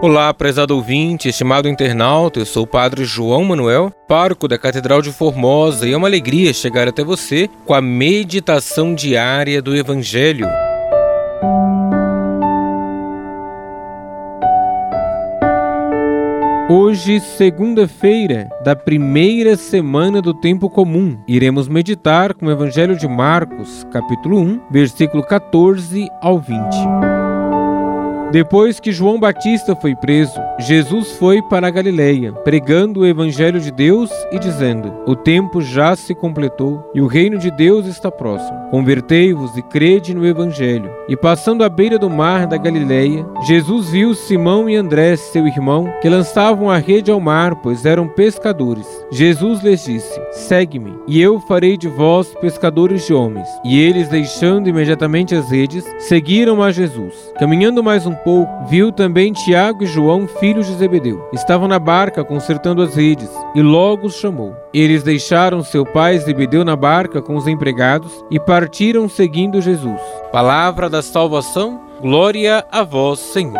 Olá, 0.00 0.32
prezado 0.32 0.76
ouvinte, 0.76 1.28
estimado 1.28 1.68
internauta, 1.68 2.38
eu 2.38 2.46
sou 2.46 2.62
o 2.62 2.66
Padre 2.68 3.04
João 3.04 3.42
Manuel, 3.42 3.90
pároco 4.06 4.46
da 4.46 4.56
Catedral 4.56 5.02
de 5.02 5.10
Formosa, 5.10 5.88
e 5.88 5.92
é 5.92 5.96
uma 5.96 6.06
alegria 6.06 6.54
chegar 6.54 6.86
até 6.86 7.02
você 7.02 7.50
com 7.66 7.74
a 7.74 7.80
meditação 7.80 8.94
diária 8.94 9.60
do 9.60 9.74
Evangelho. 9.74 10.46
Hoje, 16.70 17.18
segunda-feira 17.18 18.48
da 18.62 18.76
primeira 18.76 19.56
semana 19.56 20.22
do 20.22 20.32
tempo 20.32 20.70
comum, 20.70 21.18
iremos 21.26 21.66
meditar 21.66 22.34
com 22.34 22.46
o 22.46 22.52
Evangelho 22.52 22.96
de 22.96 23.08
Marcos, 23.08 23.84
capítulo 23.92 24.38
1, 24.38 24.60
versículo 24.70 25.24
14 25.24 26.08
ao 26.22 26.38
20. 26.38 27.17
Depois 28.30 28.78
que 28.78 28.92
João 28.92 29.18
Batista 29.18 29.74
foi 29.74 29.96
preso, 29.96 30.38
Jesus 30.58 31.12
foi 31.12 31.40
para 31.40 31.66
a 31.66 31.70
Galileia, 31.70 32.30
pregando 32.30 33.00
o 33.00 33.06
evangelho 33.06 33.58
de 33.58 33.70
Deus 33.70 34.10
e 34.30 34.38
dizendo: 34.38 34.92
O 35.06 35.16
tempo 35.16 35.62
já 35.62 35.96
se 35.96 36.14
completou 36.14 36.90
e 36.94 37.00
o 37.00 37.06
reino 37.06 37.38
de 37.38 37.50
Deus 37.50 37.86
está 37.86 38.10
próximo. 38.10 38.58
Convertei-vos 38.70 39.56
e 39.56 39.62
crede 39.62 40.14
no 40.14 40.26
evangelho. 40.26 40.90
E 41.08 41.16
passando 41.16 41.64
à 41.64 41.70
beira 41.70 41.98
do 41.98 42.10
mar 42.10 42.46
da 42.46 42.58
Galileia, 42.58 43.24
Jesus 43.46 43.88
viu 43.88 44.14
Simão 44.14 44.68
e 44.68 44.76
André, 44.76 45.16
seu 45.16 45.46
irmão, 45.46 45.90
que 46.02 46.08
lançavam 46.08 46.70
a 46.70 46.76
rede 46.76 47.10
ao 47.10 47.18
mar, 47.18 47.54
pois 47.56 47.86
eram 47.86 48.08
pescadores. 48.08 48.86
Jesus 49.10 49.62
lhes 49.62 49.86
disse: 49.86 50.20
Segue-me, 50.32 50.98
e 51.06 51.18
eu 51.18 51.40
farei 51.40 51.78
de 51.78 51.88
vós 51.88 52.28
pescadores 52.42 53.06
de 53.06 53.14
homens. 53.14 53.48
E 53.64 53.80
eles, 53.80 54.08
deixando 54.08 54.68
imediatamente 54.68 55.34
as 55.34 55.50
redes, 55.50 55.82
seguiram 55.98 56.62
a 56.62 56.70
Jesus. 56.70 57.14
Caminhando 57.38 57.82
mais 57.82 58.04
um 58.04 58.17
pouco, 58.24 58.64
viu 58.66 58.92
também 58.92 59.32
Tiago 59.32 59.84
e 59.84 59.86
João, 59.86 60.26
filhos 60.26 60.66
de 60.66 60.74
Zebedeu. 60.74 61.28
Estavam 61.32 61.68
na 61.68 61.78
barca 61.78 62.24
consertando 62.24 62.82
as 62.82 62.94
redes, 62.94 63.30
e 63.54 63.62
logo 63.62 64.06
os 64.06 64.14
chamou. 64.14 64.54
Eles 64.72 65.02
deixaram 65.02 65.62
seu 65.62 65.84
pai 65.84 66.18
Zebedeu 66.18 66.64
na 66.64 66.76
barca 66.76 67.22
com 67.22 67.36
os 67.36 67.46
empregados 67.46 68.24
e 68.30 68.38
partiram 68.38 69.08
seguindo 69.08 69.60
Jesus. 69.60 70.00
Palavra 70.30 70.88
da 70.88 71.02
salvação, 71.02 71.80
glória 72.00 72.64
a 72.70 72.82
vós, 72.82 73.18
Senhor. 73.18 73.58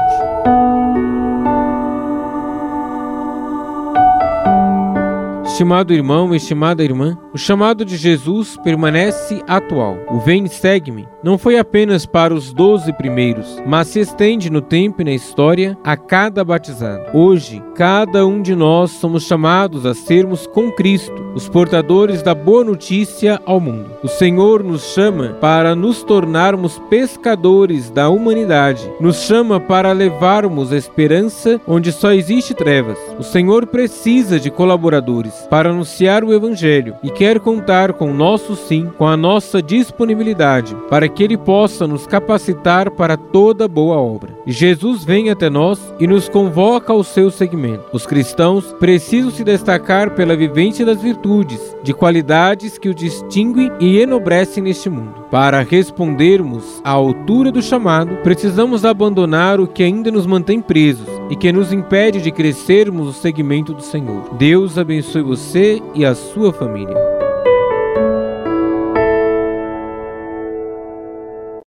Estimado 5.58 5.92
irmão, 5.92 6.32
estimada 6.36 6.84
irmã, 6.84 7.18
o 7.32 7.38
chamado 7.38 7.84
de 7.84 7.96
Jesus 7.96 8.56
permanece 8.62 9.42
atual. 9.46 9.96
O 10.10 10.18
Vem 10.20 10.46
segue-me 10.46 11.06
não 11.22 11.36
foi 11.36 11.58
apenas 11.58 12.06
para 12.06 12.32
os 12.32 12.52
doze 12.52 12.92
primeiros, 12.92 13.60
mas 13.66 13.88
se 13.88 13.98
estende 13.98 14.50
no 14.50 14.60
tempo 14.60 15.02
e 15.02 15.04
na 15.04 15.10
história 15.10 15.76
a 15.82 15.96
cada 15.96 16.44
batizado. 16.44 17.04
Hoje, 17.12 17.62
cada 17.74 18.24
um 18.24 18.40
de 18.40 18.54
nós 18.54 18.92
somos 18.92 19.24
chamados 19.24 19.84
a 19.84 19.94
sermos 19.94 20.46
com 20.46 20.70
Cristo, 20.70 21.32
os 21.34 21.48
portadores 21.48 22.22
da 22.22 22.34
boa 22.34 22.62
notícia 22.62 23.40
ao 23.44 23.58
mundo. 23.58 23.90
O 24.02 24.06
Senhor 24.06 24.62
nos 24.62 24.94
chama 24.94 25.36
para 25.40 25.74
nos 25.74 26.04
tornarmos 26.04 26.78
pescadores 26.88 27.90
da 27.90 28.08
humanidade, 28.08 28.88
nos 29.00 29.16
chama 29.22 29.58
para 29.58 29.92
levarmos 29.92 30.72
a 30.72 30.76
esperança 30.76 31.60
onde 31.66 31.90
só 31.90 32.12
existe 32.12 32.54
trevas. 32.54 32.98
O 33.18 33.24
Senhor 33.24 33.66
precisa 33.66 34.38
de 34.38 34.50
colaboradores 34.52 35.34
para 35.50 35.70
anunciar 35.70 36.22
o 36.22 36.32
Evangelho 36.32 36.94
e 37.02 37.10
quer 37.10 37.27
contar 37.36 37.92
com 37.92 38.10
o 38.10 38.14
nosso 38.14 38.56
sim, 38.56 38.90
com 38.96 39.06
a 39.06 39.16
nossa 39.16 39.60
disponibilidade, 39.60 40.76
para 40.88 41.08
que 41.08 41.22
Ele 41.22 41.36
possa 41.36 41.86
nos 41.86 42.06
capacitar 42.06 42.90
para 42.90 43.16
toda 43.16 43.68
boa 43.68 43.96
obra. 43.96 44.36
Jesus 44.46 45.04
vem 45.04 45.30
até 45.30 45.50
nós 45.50 45.94
e 46.00 46.06
nos 46.06 46.28
convoca 46.28 46.92
ao 46.92 47.04
seu 47.04 47.30
segmento. 47.30 47.84
Os 47.92 48.06
cristãos 48.06 48.72
precisam 48.80 49.30
se 49.30 49.44
destacar 49.44 50.14
pela 50.14 50.36
vivência 50.36 50.86
das 50.86 51.03
virtudes, 51.03 51.60
de 51.82 51.92
qualidades 51.92 52.78
que 52.78 52.88
o 52.88 52.94
distinguem 52.94 53.70
e 53.78 54.00
enobrecem 54.00 54.62
neste 54.62 54.88
mundo. 54.88 55.26
Para 55.30 55.60
respondermos 55.60 56.80
à 56.82 56.91
altura 56.91 57.53
do 57.53 57.60
chamado, 57.60 58.16
precisamos 58.22 58.84
abandonar 58.84 59.60
o 59.60 59.66
que 59.66 59.82
ainda 59.82 60.10
nos 60.10 60.26
mantém 60.26 60.60
presos 60.60 61.08
e 61.30 61.36
que 61.36 61.53
nos 61.53 61.72
impede 61.72 62.22
de 62.22 62.30
crescermos 62.30 63.06
no 63.06 63.12
segmento 63.12 63.74
do 63.74 63.82
Senhor. 63.82 64.34
Deus 64.34 64.78
abençoe 64.78 65.22
você 65.22 65.82
e 65.94 66.04
a 66.04 66.14
sua 66.14 66.53
família. 66.53 67.17